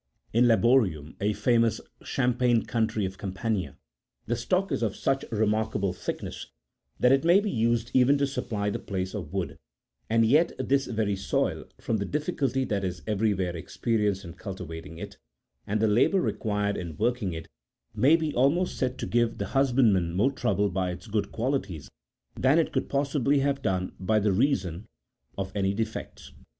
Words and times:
In 0.33 0.45
Laborium, 0.47 1.15
a 1.21 1.31
famous 1.33 1.79
cham 2.03 2.33
paign 2.33 2.67
country 2.67 3.05
of 3.05 3.19
Campania, 3.19 3.77
the 4.25 4.35
stalk 4.35 4.71
is 4.71 4.81
of 4.81 4.95
such 4.95 5.23
remarkable 5.31 5.93
thickness, 5.93 6.47
that 6.99 7.11
it 7.11 7.23
may 7.23 7.39
be 7.39 7.51
used 7.51 7.91
even 7.93 8.17
to 8.17 8.25
supply 8.25 8.71
the 8.71 8.79
place 8.79 9.13
of 9.13 9.31
wood 9.31 9.59
:38 10.09 10.09
and 10.09 10.25
yet 10.25 10.53
this 10.57 10.87
very 10.87 11.15
soil, 11.15 11.65
from 11.79 11.97
the 11.97 12.05
difficulty 12.05 12.65
that 12.65 12.83
is 12.83 13.03
every 13.05 13.35
where 13.35 13.55
experienced 13.55 14.25
in 14.25 14.33
cultivating 14.33 14.97
it, 14.97 15.17
and 15.67 15.79
the 15.79 15.87
labour 15.87 16.19
required 16.19 16.77
in 16.77 16.97
working 16.97 17.33
it, 17.33 17.47
may 17.93 18.15
be 18.15 18.33
almost 18.33 18.79
said 18.79 18.97
to 18.97 19.05
give 19.05 19.37
the 19.37 19.49
husbandman 19.53 20.13
more 20.15 20.31
trouble 20.31 20.71
by 20.71 20.89
its 20.89 21.05
good 21.05 21.31
qualities 21.31 21.91
than 22.35 22.57
it 22.57 22.71
could 22.71 22.89
possibly 22.89 23.41
have 23.41 23.61
done 23.61 23.91
by 23.99 24.17
reason 24.17 24.87
of 25.37 25.51
any 25.55 25.75
defects. 25.75 26.31